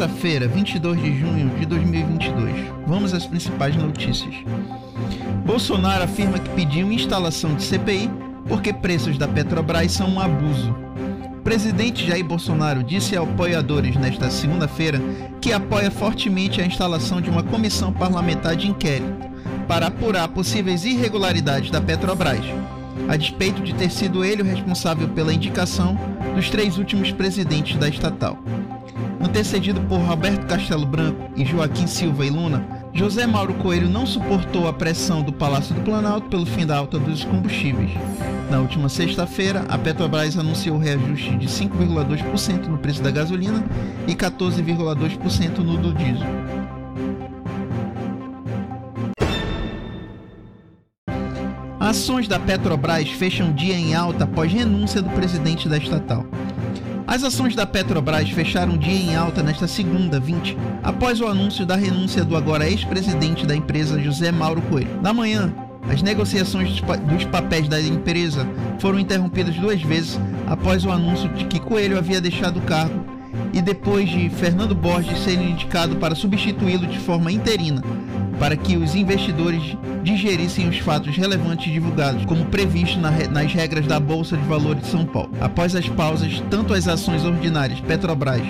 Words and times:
Terça-feira, 0.00 0.48
22 0.48 1.02
de 1.02 1.18
junho 1.18 1.50
de 1.58 1.66
2022. 1.66 2.54
Vamos 2.86 3.12
às 3.12 3.26
principais 3.26 3.76
notícias. 3.76 4.34
Bolsonaro 5.44 6.04
afirma 6.04 6.38
que 6.38 6.48
pediu 6.50 6.90
instalação 6.90 7.54
de 7.54 7.62
CPI 7.62 8.10
porque 8.48 8.72
preços 8.72 9.18
da 9.18 9.28
Petrobras 9.28 9.92
são 9.92 10.08
um 10.08 10.18
abuso. 10.18 10.74
Presidente 11.44 12.06
Jair 12.06 12.24
Bolsonaro 12.24 12.82
disse 12.82 13.14
a 13.14 13.20
apoiadores 13.20 13.94
nesta 13.96 14.30
segunda-feira 14.30 14.98
que 15.38 15.52
apoia 15.52 15.90
fortemente 15.90 16.62
a 16.62 16.66
instalação 16.66 17.20
de 17.20 17.28
uma 17.28 17.42
comissão 17.42 17.92
parlamentar 17.92 18.56
de 18.56 18.68
inquérito 18.68 19.28
para 19.68 19.88
apurar 19.88 20.28
possíveis 20.28 20.86
irregularidades 20.86 21.70
da 21.70 21.80
Petrobras, 21.80 22.44
a 23.06 23.16
despeito 23.16 23.62
de 23.62 23.74
ter 23.74 23.90
sido 23.90 24.24
ele 24.24 24.40
o 24.40 24.46
responsável 24.46 25.08
pela 25.10 25.32
indicação 25.32 25.98
dos 26.34 26.48
três 26.48 26.78
últimos 26.78 27.12
presidentes 27.12 27.76
da 27.76 27.88
estatal. 27.88 28.38
Antecedido 29.20 29.82
por 29.82 29.98
Roberto 29.98 30.46
Castelo 30.46 30.86
Branco 30.86 31.30
e 31.36 31.44
Joaquim 31.44 31.86
Silva 31.86 32.24
e 32.24 32.30
Luna, 32.30 32.66
José 32.94 33.26
Mauro 33.26 33.52
Coelho 33.54 33.88
não 33.88 34.06
suportou 34.06 34.66
a 34.66 34.72
pressão 34.72 35.22
do 35.22 35.32
Palácio 35.32 35.74
do 35.74 35.82
Planalto 35.82 36.28
pelo 36.28 36.46
fim 36.46 36.64
da 36.64 36.78
alta 36.78 36.98
dos 36.98 37.22
combustíveis. 37.24 37.90
Na 38.50 38.60
última 38.60 38.88
sexta-feira, 38.88 39.64
a 39.68 39.76
Petrobras 39.76 40.38
anunciou 40.38 40.78
reajuste 40.78 41.36
de 41.36 41.46
5,2% 41.46 42.66
no 42.66 42.78
preço 42.78 43.02
da 43.02 43.10
gasolina 43.10 43.62
e 44.08 44.14
14,2% 44.14 45.58
no 45.58 45.76
do 45.76 45.92
diesel. 45.92 46.26
Ações 51.78 52.26
da 52.26 52.38
Petrobras 52.38 53.08
fecham 53.10 53.52
dia 53.52 53.74
em 53.74 53.94
alta 53.94 54.24
após 54.24 54.52
renúncia 54.52 55.02
do 55.02 55.10
presidente 55.10 55.68
da 55.68 55.76
estatal. 55.76 56.24
As 57.10 57.24
ações 57.24 57.56
da 57.56 57.66
Petrobras 57.66 58.30
fecharam 58.30 58.78
dia 58.78 58.94
em 58.94 59.16
alta 59.16 59.42
nesta 59.42 59.66
segunda, 59.66 60.20
20, 60.20 60.56
após 60.80 61.20
o 61.20 61.26
anúncio 61.26 61.66
da 61.66 61.74
renúncia 61.74 62.24
do 62.24 62.36
agora 62.36 62.70
ex-presidente 62.70 63.44
da 63.44 63.56
empresa 63.56 64.00
José 64.00 64.30
Mauro 64.30 64.62
Coelho. 64.62 65.02
Na 65.02 65.12
manhã, 65.12 65.52
as 65.90 66.02
negociações 66.02 66.80
dos 66.80 67.24
papéis 67.24 67.66
da 67.66 67.80
empresa 67.80 68.46
foram 68.78 68.96
interrompidas 68.96 69.56
duas 69.56 69.82
vezes 69.82 70.20
após 70.46 70.84
o 70.84 70.92
anúncio 70.92 71.28
de 71.30 71.46
que 71.46 71.58
Coelho 71.58 71.98
havia 71.98 72.20
deixado 72.20 72.58
o 72.60 72.62
cargo 72.62 73.04
e 73.52 73.60
depois 73.60 74.08
de 74.08 74.30
Fernando 74.30 74.72
Borges 74.72 75.18
ser 75.18 75.34
indicado 75.34 75.96
para 75.96 76.14
substituí-lo 76.14 76.86
de 76.86 77.00
forma 77.00 77.32
interina, 77.32 77.82
para 78.40 78.56
que 78.56 78.78
os 78.78 78.94
investidores 78.94 79.76
digerissem 80.02 80.66
os 80.66 80.78
fatos 80.78 81.14
relevantes 81.14 81.70
divulgados, 81.70 82.24
como 82.24 82.46
previsto 82.46 82.98
na, 82.98 83.10
nas 83.28 83.52
regras 83.52 83.86
da 83.86 84.00
Bolsa 84.00 84.34
de 84.34 84.44
Valores 84.48 84.82
de 84.82 84.88
São 84.88 85.04
Paulo. 85.04 85.30
Após 85.38 85.76
as 85.76 85.86
pausas, 85.90 86.42
tanto 86.50 86.72
as 86.72 86.88
ações 86.88 87.22
ordinárias 87.22 87.80
Petrobras 87.80 88.42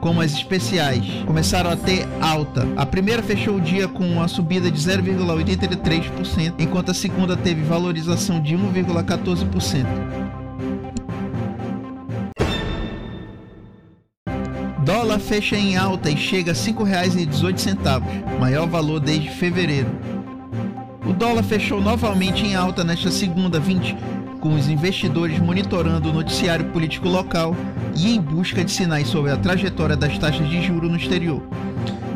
como 0.00 0.20
as 0.20 0.32
especiais 0.32 1.04
começaram 1.26 1.70
a 1.70 1.76
ter 1.76 2.06
alta. 2.20 2.68
A 2.76 2.84
primeira 2.84 3.22
fechou 3.22 3.56
o 3.56 3.60
dia 3.60 3.88
com 3.88 4.04
uma 4.04 4.28
subida 4.28 4.70
de 4.70 4.78
0,83%, 4.78 6.54
enquanto 6.58 6.90
a 6.90 6.94
segunda 6.94 7.36
teve 7.36 7.62
valorização 7.62 8.40
de 8.40 8.54
1,14%. 8.54 10.25
Dólar 14.96 15.18
fecha 15.18 15.54
em 15.54 15.76
alta 15.76 16.10
e 16.10 16.16
chega 16.16 16.52
a 16.52 16.54
R$ 16.54 16.60
5,18, 16.60 18.40
maior 18.40 18.66
valor 18.66 18.98
desde 18.98 19.28
fevereiro. 19.28 19.90
O 21.06 21.12
dólar 21.12 21.42
fechou 21.42 21.82
novamente 21.82 22.46
em 22.46 22.54
alta 22.54 22.82
nesta 22.82 23.10
segunda 23.10 23.60
20, 23.60 23.94
com 24.40 24.54
os 24.54 24.70
investidores 24.70 25.38
monitorando 25.38 26.08
o 26.08 26.14
noticiário 26.14 26.64
político 26.70 27.10
local 27.10 27.54
e 27.94 28.16
em 28.16 28.20
busca 28.22 28.64
de 28.64 28.72
sinais 28.72 29.06
sobre 29.08 29.30
a 29.30 29.36
trajetória 29.36 29.98
das 29.98 30.16
taxas 30.16 30.48
de 30.48 30.62
juro 30.62 30.88
no 30.88 30.96
exterior. 30.96 31.42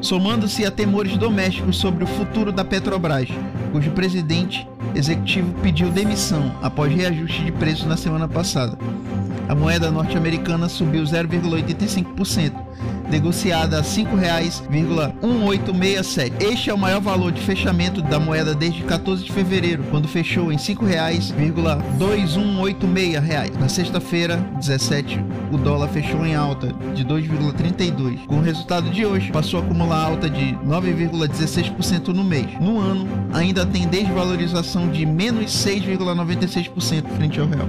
Somando-se 0.00 0.66
a 0.66 0.70
temores 0.72 1.16
domésticos 1.16 1.76
sobre 1.76 2.02
o 2.02 2.08
futuro 2.08 2.50
da 2.50 2.64
Petrobras, 2.64 3.28
cujo 3.70 3.92
presidente 3.92 4.68
executivo 4.96 5.54
pediu 5.62 5.92
demissão 5.92 6.52
após 6.60 6.92
reajuste 6.92 7.44
de 7.44 7.52
preço 7.52 7.86
na 7.86 7.96
semana 7.96 8.26
passada 8.26 8.76
a 9.48 9.54
moeda 9.54 9.90
norte-americana 9.90 10.68
subiu 10.68 11.02
0,85%, 11.02 12.52
negociada 13.10 13.78
a 13.78 13.80
R$ 13.80 13.86
5,1867. 13.86 16.32
Este 16.40 16.68
é 16.70 16.74
o 16.74 16.78
maior 16.78 17.00
valor 17.00 17.32
de 17.32 17.40
fechamento 17.40 18.02
da 18.02 18.18
moeda 18.18 18.52
desde 18.54 18.82
14 18.84 19.24
de 19.24 19.32
fevereiro, 19.32 19.82
quando 19.90 20.06
fechou 20.08 20.52
em 20.52 20.56
R$ 20.56 20.62
5,2186. 20.62 23.58
Na 23.58 23.68
sexta-feira, 23.68 24.36
17, 24.58 25.22
o 25.52 25.58
dólar 25.58 25.88
fechou 25.88 26.24
em 26.24 26.34
alta 26.34 26.68
de 26.94 27.04
2,32. 27.04 28.24
Com 28.26 28.36
o 28.36 28.42
resultado 28.42 28.88
de 28.90 29.04
hoje, 29.04 29.30
passou 29.30 29.60
a 29.60 29.62
acumular 29.62 30.02
alta 30.04 30.30
de 30.30 30.54
9,16% 30.66 32.08
no 32.08 32.24
mês. 32.24 32.46
No 32.60 32.80
ano, 32.80 33.06
ainda 33.32 33.66
tem 33.66 33.86
desvalorização 33.86 34.88
de 34.88 35.04
menos 35.04 35.52
6,96% 35.64 37.04
frente 37.16 37.38
ao 37.40 37.46
real. 37.46 37.68